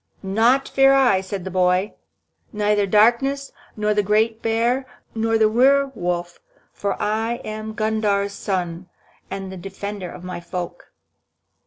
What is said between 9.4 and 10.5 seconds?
the defender of my